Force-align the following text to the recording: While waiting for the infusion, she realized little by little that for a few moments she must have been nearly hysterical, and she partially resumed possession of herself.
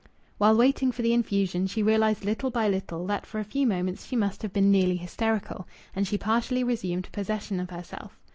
While 0.39 0.57
waiting 0.57 0.91
for 0.91 1.03
the 1.03 1.13
infusion, 1.13 1.67
she 1.67 1.83
realized 1.83 2.25
little 2.25 2.49
by 2.49 2.67
little 2.67 3.05
that 3.05 3.23
for 3.27 3.37
a 3.37 3.43
few 3.43 3.67
moments 3.67 4.07
she 4.07 4.15
must 4.15 4.41
have 4.41 4.51
been 4.51 4.71
nearly 4.71 4.97
hysterical, 4.97 5.67
and 5.95 6.07
she 6.07 6.17
partially 6.17 6.63
resumed 6.63 7.07
possession 7.11 7.59
of 7.59 7.69
herself. 7.69 8.19